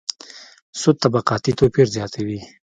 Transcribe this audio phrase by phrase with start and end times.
[0.79, 2.39] سود طبقاتي توپیر زیاتوي.